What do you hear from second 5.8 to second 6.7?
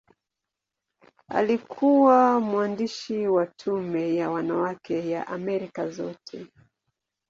Zote.